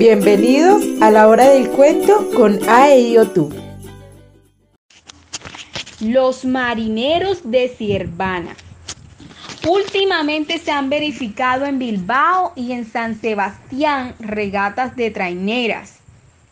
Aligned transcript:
Bienvenidos 0.00 0.82
a 1.02 1.10
la 1.10 1.28
hora 1.28 1.50
del 1.50 1.68
cuento 1.68 2.30
con 2.34 2.58
tú. 3.34 3.54
Los 6.00 6.46
marineros 6.46 7.50
de 7.50 7.68
Ciervana. 7.68 8.56
Últimamente 9.68 10.56
se 10.56 10.70
han 10.70 10.88
verificado 10.88 11.66
en 11.66 11.78
Bilbao 11.78 12.54
y 12.56 12.72
en 12.72 12.90
San 12.90 13.20
Sebastián 13.20 14.14
regatas 14.20 14.96
de 14.96 15.10
traineras, 15.10 15.98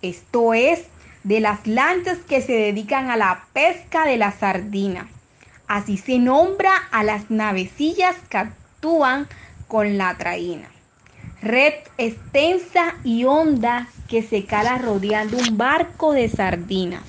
esto 0.03 0.53
es, 0.53 0.85
de 1.25 1.41
las 1.41 1.67
lanchas 1.67 2.19
que 2.19 2.43
se 2.43 2.53
dedican 2.53 3.09
a 3.09 3.17
la 3.17 3.47
pesca 3.55 4.05
de 4.05 4.19
la 4.19 4.31
sardina. 4.31 5.09
Así 5.67 5.97
se 5.97 6.19
nombra 6.19 6.75
a 6.91 7.03
las 7.03 7.31
navecillas 7.31 8.17
que 8.29 8.37
actúan 8.37 9.27
con 9.69 9.97
la 9.97 10.19
traína 10.19 10.69
red 11.41 11.75
extensa 11.99 12.95
y 13.05 13.25
honda 13.25 13.89
que 14.09 14.23
se 14.23 14.45
cala 14.45 14.79
rodeando 14.79 15.39
un 15.39 15.57
barco 15.57 16.13
de 16.13 16.29
sardinas. 16.29 17.03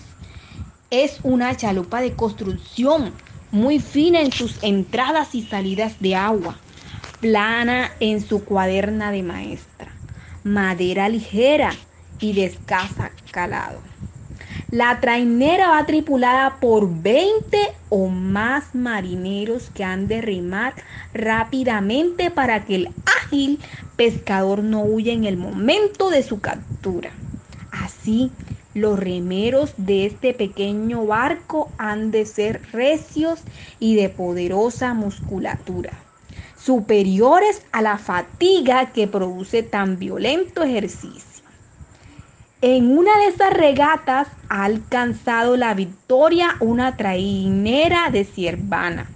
Es 0.92 1.20
una 1.24 1.56
chalupa 1.56 2.02
de 2.02 2.14
construcción 2.14 3.14
muy 3.52 3.80
fina 3.80 4.22
en 4.22 4.32
sus 4.32 4.62
entradas 4.64 5.34
y 5.34 5.44
salidas 5.44 6.00
de 6.00 6.16
agua, 6.16 6.58
plana 7.20 7.92
en 8.00 8.22
su 8.22 8.44
cuaderna 8.44 9.12
de 9.12 9.24
maestra, 9.24 9.92
madera 10.44 11.10
ligera 11.10 11.72
y 12.20 12.34
de 12.34 12.46
escasa 12.46 13.12
calado. 13.32 13.82
La 14.72 15.00
trainera 15.00 15.70
va 15.70 15.86
tripulada 15.86 16.60
por 16.60 17.02
20 17.02 17.58
o 17.90 18.08
más 18.08 18.76
marineros 18.76 19.72
que 19.72 19.84
han 19.84 20.08
de 20.08 20.22
remar 20.22 20.76
rápidamente 21.12 22.30
para 22.30 22.66
que 22.66 22.76
el 22.76 22.90
pescador 23.96 24.64
no 24.64 24.84
huya 24.84 25.14
en 25.14 25.26
el 25.26 25.38
momento 25.38 26.10
de 26.10 26.24
su 26.24 26.40
captura. 26.40 27.12
Así, 27.72 28.32
los 28.74 29.00
remeros 29.00 29.74
de 29.78 30.06
este 30.06 30.34
pequeño 30.34 31.06
barco 31.06 31.74
han 31.78 32.12
de 32.12 32.26
ser 32.26 32.62
recios 32.72 33.44
y 33.80 33.96
de 33.96 34.10
poderosa 34.10 34.94
musculatura, 34.94 35.94
superiores 36.56 37.66
a 37.72 37.82
la 37.82 37.98
fatiga 37.98 38.92
que 38.92 39.08
produce 39.08 39.64
tan 39.64 39.98
violento 39.98 40.64
ejercicio. 40.64 41.46
En 42.62 42.98
una 42.98 43.18
de 43.20 43.28
esas 43.28 43.54
regatas 43.54 44.28
ha 44.50 44.66
alcanzado 44.66 45.56
la 45.56 45.74
victoria 45.74 46.58
una 46.60 46.98
trainera 46.98 48.12
de 48.12 48.26
Ciervana, 48.26 49.12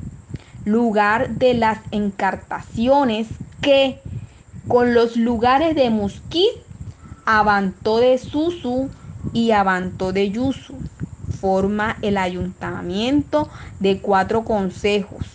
lugar 0.64 1.38
de 1.38 1.54
las 1.54 1.80
encartaciones 1.92 3.43
que, 3.64 4.00
con 4.68 4.94
los 4.94 5.18
lugares 5.18 5.76
de 5.76 5.90
Musquit, 5.90 6.52
Avantó 7.26 7.98
de 7.98 8.18
Susu 8.18 8.90
y 9.34 9.52
Avantó 9.52 10.12
de 10.12 10.30
Yusu, 10.30 10.76
forma 11.42 11.98
el 12.02 12.18
ayuntamiento 12.18 13.50
de 13.80 14.00
cuatro 14.02 14.44
consejos 14.44 15.26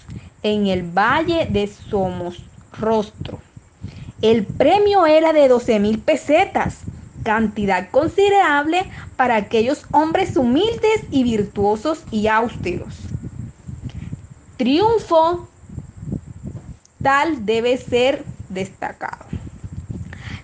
en 0.43 0.67
el 0.67 0.83
valle 0.83 1.49
de 1.51 1.67
Somos 1.67 2.45
Rostro. 2.79 3.41
El 4.21 4.45
premio 4.45 5.07
era 5.07 5.33
de 5.33 5.49
12 5.49 5.81
mil 5.81 5.99
pesetas 5.99 6.85
cantidad 7.23 7.91
considerable 7.91 8.91
para 9.17 9.37
aquellos 9.37 9.87
hombres 9.91 10.37
humildes 10.37 11.05
y 11.11 11.25
virtuosos 11.25 12.05
y 12.11 12.27
austeros. 12.27 12.95
Triunfo 14.57 15.49
tal 17.03 17.47
debe 17.47 17.77
ser 17.77 18.25
destacado. 18.49 19.27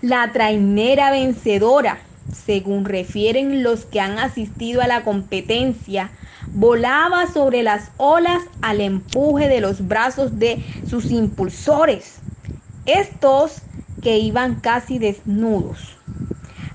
La 0.01 0.33
trainera 0.33 1.11
vencedora, 1.11 1.99
según 2.31 2.85
refieren 2.85 3.63
los 3.63 3.85
que 3.85 4.01
han 4.01 4.19
asistido 4.19 4.83
a 4.83 4.87
la 4.87 5.05
competencia, 5.05 6.11
volaba 6.53 7.27
sobre 7.27 7.63
las 7.63 7.91
olas 7.97 8.43
al 8.61 8.81
empuje 8.81 9.49
de 9.49 9.61
los 9.61 9.87
brazos 9.89 10.39
de 10.39 10.63
sus 10.85 11.11
impulsores, 11.11 12.23
estos 12.85 13.63
que 14.01 14.19
iban 14.19 14.61
casi 14.61 14.99
desnudos 14.99 15.97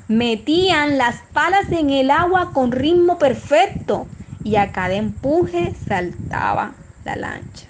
Metían 0.10 0.98
las 0.98 1.22
palas 1.34 1.72
en 1.72 1.92
el 1.92 2.10
agua 2.10 2.52
con 2.52 2.72
ritmo 2.72 3.20
perfecto 3.20 4.08
y 4.42 4.56
a 4.56 4.72
cada 4.72 4.96
empuje 4.96 5.76
saltaba 5.76 6.80
la 7.04 7.16
lancha. 7.16 7.69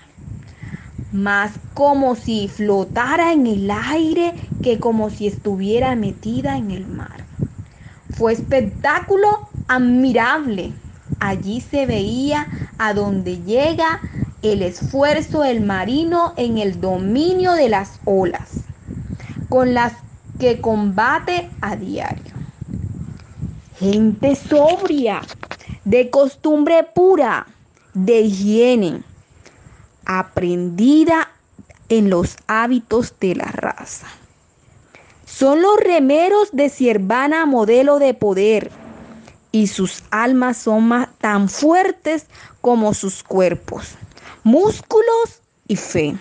Más 1.11 1.59
como 1.73 2.15
si 2.15 2.47
flotara 2.47 3.33
en 3.33 3.47
el 3.47 3.71
aire 3.71 4.35
que 4.61 4.79
como 4.79 5.09
si 5.09 5.27
estuviera 5.27 5.95
metida 5.95 6.57
en 6.57 6.71
el 6.71 6.87
mar. 6.87 7.25
Fue 8.09 8.33
espectáculo 8.33 9.27
admirable. 9.67 10.73
Allí 11.19 11.61
se 11.61 11.85
veía 11.85 12.47
a 12.77 12.93
donde 12.93 13.41
llega 13.41 14.01
el 14.41 14.61
esfuerzo 14.61 15.41
del 15.41 15.61
marino 15.61 16.33
en 16.37 16.57
el 16.57 16.79
dominio 16.79 17.53
de 17.53 17.69
las 17.69 17.99
olas, 18.05 18.65
con 19.49 19.73
las 19.73 19.93
que 20.37 20.61
combate 20.61 21.51
a 21.59 21.75
diario. 21.75 22.35
Gente 23.79 24.35
sobria, 24.35 25.21
de 25.83 26.09
costumbre 26.09 26.83
pura, 26.83 27.47
de 27.93 28.21
higiene, 28.21 29.03
aprendida 30.11 31.29
en 31.87 32.09
los 32.09 32.35
hábitos 32.47 33.13
de 33.19 33.35
la 33.35 33.45
raza. 33.45 34.07
Son 35.23 35.61
los 35.61 35.77
remeros 35.77 36.49
de 36.51 36.69
Ciervana 36.69 37.45
modelo 37.45 37.99
de 37.99 38.15
poder 38.15 38.71
y 39.51 39.67
sus 39.67 40.01
almas 40.09 40.57
son 40.57 40.89
tan 41.19 41.47
fuertes 41.47 42.25
como 42.59 42.95
sus 42.95 43.21
cuerpos, 43.21 43.89
músculos 44.43 45.43
y 45.67 45.75
fe, 45.75 46.17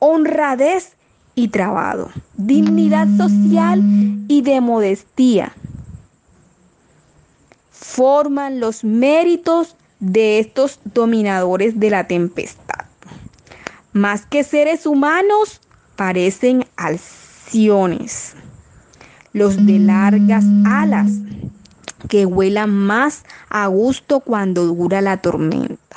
honradez 0.00 0.96
y 1.36 1.48
trabado, 1.48 2.10
dignidad 2.36 3.06
social 3.16 3.80
y 4.26 4.42
de 4.42 4.60
modestía. 4.60 5.54
Forman 7.70 8.58
los 8.58 8.82
méritos 8.82 9.76
de 10.00 10.40
estos 10.40 10.80
dominadores 10.82 11.78
de 11.78 11.90
la 11.90 12.08
tempestad. 12.08 12.89
Más 13.92 14.24
que 14.24 14.44
seres 14.44 14.86
humanos, 14.86 15.60
parecen 15.96 16.64
alciones. 16.76 18.36
Los 19.32 19.66
de 19.66 19.80
largas 19.80 20.44
alas, 20.64 21.10
que 22.08 22.24
vuelan 22.24 22.70
más 22.70 23.24
a 23.48 23.66
gusto 23.66 24.20
cuando 24.20 24.64
dura 24.66 25.00
la 25.00 25.16
tormenta. 25.16 25.96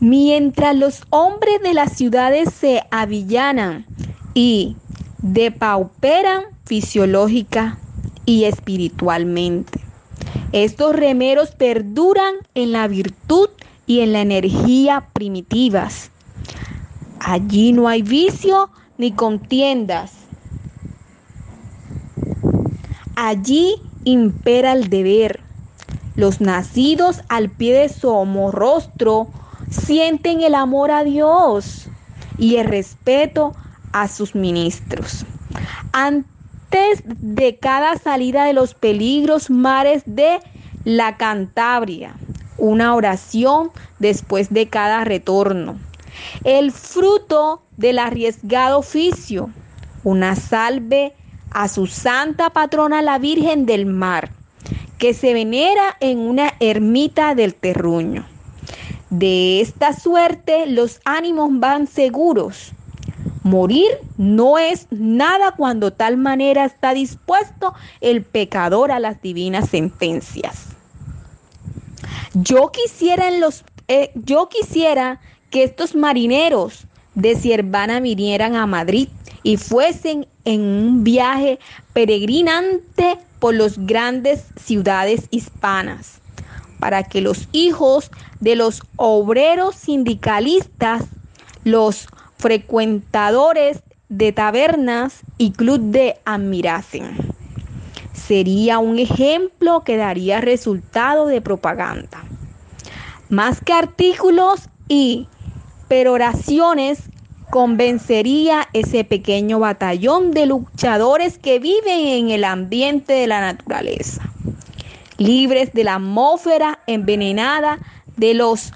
Mientras 0.00 0.76
los 0.76 1.02
hombres 1.10 1.60
de 1.64 1.74
las 1.74 1.96
ciudades 1.96 2.54
se 2.54 2.84
avillanan 2.92 3.86
y 4.34 4.76
depauperan 5.20 6.44
fisiológica 6.64 7.78
y 8.28 8.44
espiritualmente. 8.44 9.80
Estos 10.52 10.94
remeros 10.94 11.52
perduran 11.52 12.34
en 12.54 12.72
la 12.72 12.86
virtud 12.86 13.48
y 13.86 14.00
en 14.00 14.12
la 14.12 14.20
energía 14.20 15.08
primitivas. 15.14 16.10
Allí 17.20 17.72
no 17.72 17.88
hay 17.88 18.02
vicio 18.02 18.68
ni 18.98 19.12
contiendas. 19.12 20.12
Allí 23.16 23.76
impera 24.04 24.72
el 24.72 24.90
deber. 24.90 25.40
Los 26.14 26.42
nacidos 26.42 27.22
al 27.30 27.48
pie 27.48 27.72
de 27.72 27.90
rostro 28.52 29.28
sienten 29.70 30.42
el 30.42 30.54
amor 30.54 30.90
a 30.90 31.02
Dios 31.02 31.88
y 32.36 32.56
el 32.56 32.66
respeto 32.66 33.54
a 33.92 34.06
sus 34.06 34.34
ministros. 34.34 35.24
Antes 36.70 37.02
de 37.06 37.56
cada 37.56 37.96
salida 37.96 38.44
de 38.44 38.52
los 38.52 38.74
peligros 38.74 39.48
mares 39.48 40.02
de 40.04 40.38
la 40.84 41.16
Cantabria, 41.16 42.14
una 42.58 42.94
oración 42.94 43.70
después 43.98 44.52
de 44.52 44.68
cada 44.68 45.02
retorno. 45.04 45.80
El 46.44 46.70
fruto 46.72 47.62
del 47.78 47.98
arriesgado 47.98 48.80
oficio, 48.80 49.48
una 50.04 50.36
salve 50.36 51.14
a 51.52 51.68
su 51.68 51.86
santa 51.86 52.50
patrona 52.50 53.00
la 53.00 53.18
Virgen 53.18 53.64
del 53.64 53.86
Mar, 53.86 54.30
que 54.98 55.14
se 55.14 55.32
venera 55.32 55.96
en 56.00 56.18
una 56.18 56.52
ermita 56.60 57.34
del 57.34 57.54
terruño. 57.54 58.26
De 59.08 59.62
esta 59.62 59.94
suerte 59.94 60.66
los 60.66 61.00
ánimos 61.06 61.48
van 61.52 61.86
seguros. 61.86 62.74
Morir 63.48 63.90
no 64.18 64.58
es 64.58 64.86
nada 64.90 65.52
cuando 65.56 65.92
tal 65.92 66.16
manera 66.18 66.64
está 66.64 66.92
dispuesto 66.92 67.74
el 68.00 68.22
pecador 68.22 68.92
a 68.92 69.00
las 69.00 69.22
divinas 69.22 69.70
sentencias. 69.70 70.66
Yo 72.34 72.70
quisiera 72.70 73.28
en 73.28 73.40
los 73.40 73.64
eh, 73.88 74.10
yo 74.14 74.50
quisiera 74.50 75.18
que 75.50 75.62
estos 75.62 75.94
marineros 75.94 76.86
de 77.14 77.34
Siervana 77.36 78.00
vinieran 78.00 78.54
a 78.54 78.66
Madrid 78.66 79.08
y 79.42 79.56
fuesen 79.56 80.26
en 80.44 80.60
un 80.60 81.04
viaje 81.04 81.58
peregrinante 81.94 83.18
por 83.38 83.54
las 83.54 83.78
grandes 83.78 84.44
ciudades 84.60 85.26
hispanas, 85.30 86.20
para 86.78 87.02
que 87.02 87.22
los 87.22 87.48
hijos 87.52 88.10
de 88.40 88.56
los 88.56 88.82
obreros 88.96 89.74
sindicalistas, 89.74 91.04
los 91.64 92.08
frecuentadores 92.38 93.82
de 94.08 94.32
tabernas 94.32 95.22
y 95.36 95.52
club 95.52 95.80
de 95.80 96.16
admirasen. 96.24 97.16
Sería 98.12 98.78
un 98.78 98.98
ejemplo 98.98 99.84
que 99.84 99.96
daría 99.96 100.40
resultado 100.40 101.26
de 101.26 101.40
propaganda. 101.40 102.24
Más 103.28 103.60
que 103.60 103.72
artículos 103.72 104.68
y 104.88 105.28
peroraciones 105.88 107.10
convencería 107.50 108.68
ese 108.72 109.04
pequeño 109.04 109.58
batallón 109.58 110.30
de 110.30 110.46
luchadores 110.46 111.38
que 111.38 111.58
viven 111.58 112.06
en 112.06 112.30
el 112.30 112.44
ambiente 112.44 113.14
de 113.14 113.26
la 113.26 113.40
naturaleza, 113.40 114.22
libres 115.16 115.72
de 115.72 115.84
la 115.84 115.94
atmósfera 115.96 116.80
envenenada 116.86 117.78
de 118.16 118.34
los 118.34 118.72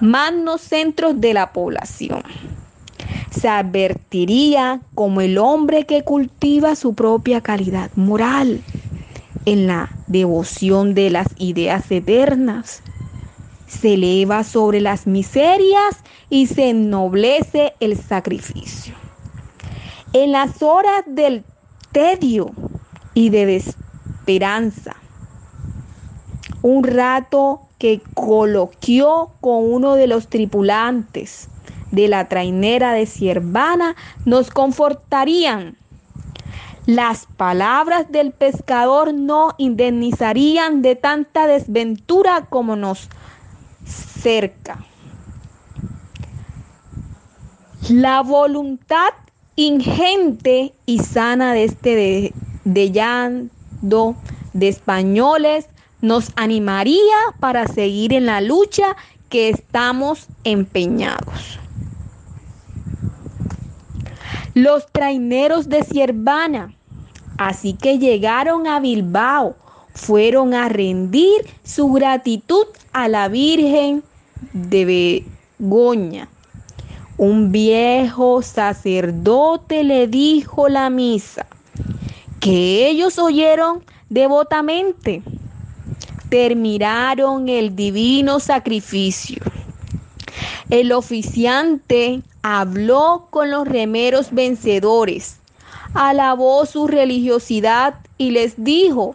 magnos 0.00 0.60
centros 0.62 1.20
de 1.20 1.34
la 1.34 1.52
población. 1.52 2.22
Se 3.40 3.48
advertiría 3.48 4.80
como 4.94 5.20
el 5.20 5.38
hombre 5.38 5.86
que 5.86 6.02
cultiva 6.02 6.76
su 6.76 6.94
propia 6.94 7.40
calidad 7.40 7.90
moral 7.96 8.62
en 9.44 9.66
la 9.66 9.90
devoción 10.06 10.94
de 10.94 11.10
las 11.10 11.26
ideas 11.38 11.90
eternas. 11.90 12.82
Se 13.66 13.94
eleva 13.94 14.44
sobre 14.44 14.80
las 14.80 15.06
miserias 15.06 15.96
y 16.30 16.46
se 16.46 16.70
ennoblece 16.70 17.74
el 17.80 17.96
sacrificio. 17.96 18.94
En 20.12 20.30
las 20.30 20.62
horas 20.62 21.02
del 21.06 21.44
tedio 21.90 22.52
y 23.14 23.30
de 23.30 23.56
esperanza, 23.56 24.94
un 26.62 26.84
rato 26.84 27.62
que 27.78 28.00
coloquió 28.14 29.30
con 29.40 29.72
uno 29.72 29.94
de 29.94 30.06
los 30.06 30.28
tripulantes 30.28 31.48
de 31.94 32.08
la 32.08 32.28
trainera 32.28 32.92
de 32.92 33.06
Siervana 33.06 33.96
nos 34.24 34.50
confortarían. 34.50 35.76
Las 36.86 37.26
palabras 37.36 38.10
del 38.12 38.32
pescador 38.32 39.14
no 39.14 39.54
indemnizarían 39.56 40.82
de 40.82 40.96
tanta 40.96 41.46
desventura 41.46 42.46
como 42.50 42.76
nos 42.76 43.08
cerca. 43.86 44.84
La 47.88 48.22
voluntad 48.22 49.10
ingente 49.56 50.74
y 50.84 50.98
sana 50.98 51.52
de 51.52 51.64
este 51.64 51.94
de, 51.94 52.34
de 52.64 53.48
de 54.52 54.68
españoles 54.68 55.68
nos 56.00 56.32
animaría 56.36 57.16
para 57.40 57.66
seguir 57.66 58.12
en 58.12 58.26
la 58.26 58.40
lucha 58.40 58.96
que 59.30 59.48
estamos 59.48 60.28
empeñados. 60.44 61.58
Los 64.54 64.86
traineros 64.92 65.68
de 65.68 65.82
Siervana, 65.82 66.74
así 67.38 67.74
que 67.74 67.98
llegaron 67.98 68.66
a 68.66 68.80
Bilbao, 68.80 69.56
fueron 69.92 70.54
a 70.54 70.68
rendir 70.68 71.46
su 71.62 71.92
gratitud 71.92 72.66
a 72.92 73.08
la 73.08 73.28
Virgen 73.28 74.02
de 74.52 75.26
Begoña 75.58 76.28
un 77.16 77.52
viejo 77.52 78.42
sacerdote 78.42 79.84
le 79.84 80.08
dijo 80.08 80.68
la 80.68 80.90
misa, 80.90 81.46
que 82.40 82.88
ellos 82.88 83.18
oyeron 83.18 83.84
devotamente. 84.08 85.22
Terminaron 86.28 87.48
el 87.48 87.76
divino 87.76 88.40
sacrificio. 88.40 89.40
El 90.74 90.90
oficiante 90.90 92.22
habló 92.42 93.28
con 93.30 93.48
los 93.48 93.68
remeros 93.68 94.32
vencedores, 94.32 95.36
alabó 95.94 96.66
su 96.66 96.88
religiosidad 96.88 97.94
y 98.18 98.32
les 98.32 98.56
dijo, 98.56 99.14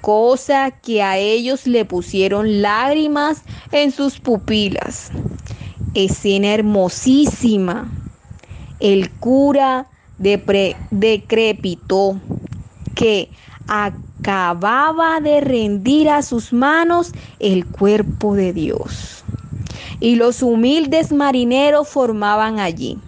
cosa 0.00 0.70
que 0.70 1.02
a 1.02 1.18
ellos 1.18 1.66
le 1.66 1.84
pusieron 1.84 2.62
lágrimas 2.62 3.42
en 3.72 3.90
sus 3.90 4.20
pupilas 4.20 5.10
escena 5.94 6.54
hermosísima. 6.54 7.90
El 8.78 9.10
cura 9.10 9.88
decrepitó 10.90 12.20
que 12.94 13.28
acababa 13.66 15.20
de 15.20 15.40
rendir 15.40 16.10
a 16.10 16.22
sus 16.22 16.52
manos 16.52 17.10
el 17.40 17.66
cuerpo 17.66 18.36
de 18.36 18.52
Dios. 18.52 19.23
Y 20.04 20.16
los 20.16 20.42
humildes 20.42 21.12
marineros 21.12 21.88
formaban 21.88 22.60
allí, 22.60 22.98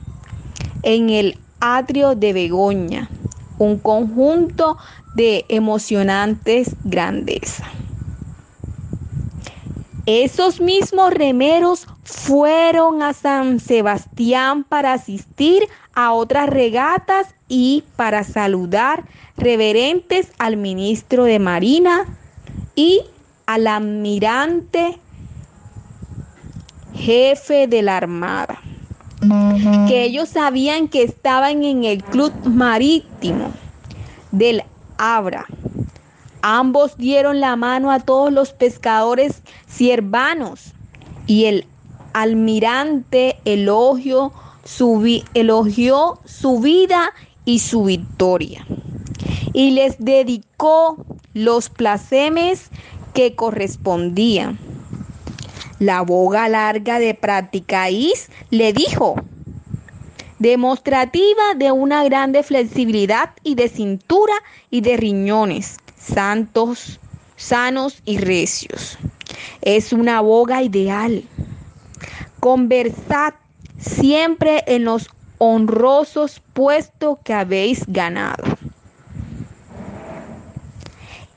en 0.82 1.10
el 1.10 1.38
atrio 1.60 2.14
de 2.14 2.32
Begoña, 2.32 3.10
un 3.58 3.78
conjunto 3.78 4.78
de 5.14 5.44
emocionantes 5.50 6.74
grandeza. 6.84 7.66
Esos 10.06 10.58
mismos 10.58 11.12
remeros 11.12 11.86
fueron 12.02 13.02
a 13.02 13.12
San 13.12 13.60
Sebastián 13.60 14.64
para 14.64 14.94
asistir 14.94 15.68
a 15.92 16.14
otras 16.14 16.48
regatas 16.48 17.26
y 17.46 17.84
para 17.96 18.24
saludar 18.24 19.04
reverentes 19.36 20.32
al 20.38 20.56
ministro 20.56 21.24
de 21.24 21.40
Marina 21.40 22.06
y 22.74 23.02
al 23.44 23.66
almirante 23.66 24.98
jefe 27.06 27.68
de 27.68 27.82
la 27.82 27.98
Armada, 27.98 28.60
que 29.86 30.02
ellos 30.02 30.28
sabían 30.28 30.88
que 30.88 31.04
estaban 31.04 31.62
en 31.62 31.84
el 31.84 32.02
club 32.02 32.32
marítimo 32.44 33.52
del 34.32 34.64
Abra. 34.98 35.46
Ambos 36.42 36.96
dieron 36.96 37.38
la 37.38 37.54
mano 37.54 37.92
a 37.92 38.00
todos 38.00 38.32
los 38.32 38.52
pescadores 38.52 39.40
siervanos 39.68 40.72
y 41.28 41.44
el 41.44 41.64
almirante 42.12 43.36
elogió 43.44 44.32
su, 44.64 45.22
elogió 45.34 46.18
su 46.24 46.58
vida 46.58 47.12
y 47.44 47.60
su 47.60 47.84
victoria 47.84 48.66
y 49.52 49.70
les 49.70 49.96
dedicó 50.00 50.98
los 51.34 51.68
placemes 51.68 52.70
que 53.14 53.36
correspondían. 53.36 54.65
La 55.78 56.02
boga 56.02 56.48
larga 56.48 56.98
de 56.98 57.14
Practicaís 57.14 58.30
le 58.50 58.72
dijo, 58.72 59.16
demostrativa 60.38 61.54
de 61.56 61.72
una 61.72 62.04
grande 62.04 62.42
flexibilidad 62.42 63.30
y 63.42 63.54
de 63.54 63.68
cintura 63.68 64.34
y 64.70 64.80
de 64.80 64.96
riñones, 64.96 65.78
santos, 65.98 67.00
sanos 67.36 68.02
y 68.04 68.18
recios. 68.18 68.98
Es 69.60 69.92
una 69.92 70.20
boga 70.20 70.62
ideal 70.62 71.24
Conversad 72.46 73.34
siempre 73.76 74.62
en 74.68 74.84
los 74.84 75.08
honrosos 75.38 76.40
puestos 76.52 77.18
que 77.24 77.34
habéis 77.34 77.84
ganado. 77.88 78.44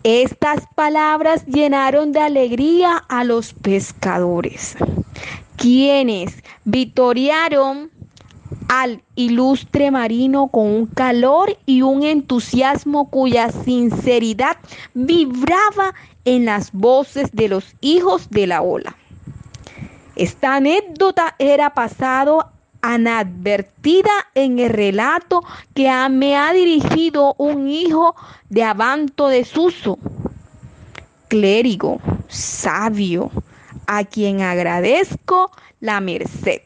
Estas 0.03 0.65
palabras 0.75 1.45
llenaron 1.45 2.13
de 2.13 2.21
alegría 2.21 3.03
a 3.09 3.25
los 3.25 3.53
pescadores, 3.53 4.77
quienes 5.57 6.41
victoriaron 6.63 7.91
al 8.69 9.03
ilustre 9.15 9.91
marino 9.91 10.47
con 10.47 10.67
un 10.67 10.85
calor 10.85 11.57
y 11.65 11.81
un 11.81 12.03
entusiasmo 12.03 13.09
cuya 13.09 13.51
sinceridad 13.51 14.55
vibraba 14.93 15.93
en 16.23 16.45
las 16.45 16.71
voces 16.71 17.31
de 17.33 17.49
los 17.49 17.75
hijos 17.81 18.29
de 18.29 18.47
la 18.47 18.61
ola. 18.61 18.95
Esta 20.15 20.55
anécdota 20.55 21.35
era 21.39 21.73
pasado 21.73 22.51
anadvertida 22.81 24.11
en 24.35 24.59
el 24.59 24.69
relato 24.69 25.43
que 25.73 25.89
me 26.09 26.37
ha 26.37 26.53
dirigido 26.53 27.35
un 27.37 27.67
hijo 27.67 28.15
de 28.49 28.63
Abanto 28.63 29.27
de 29.27 29.43
Suso, 29.45 29.99
clérigo, 31.27 31.99
sabio, 32.27 33.31
a 33.87 34.03
quien 34.03 34.41
agradezco 34.41 35.51
la 35.79 35.99
merced. 35.99 36.61